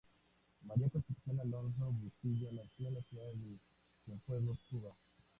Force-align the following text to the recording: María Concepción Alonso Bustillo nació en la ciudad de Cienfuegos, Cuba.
María 0.65 0.89
Concepción 0.89 1.39
Alonso 1.41 1.91
Bustillo 1.91 2.51
nació 2.53 2.87
en 2.87 2.95
la 2.95 3.01
ciudad 3.03 3.31
de 3.35 3.59
Cienfuegos, 4.03 4.57
Cuba. 4.71 4.95